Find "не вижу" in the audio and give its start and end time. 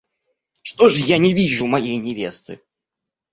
1.19-1.67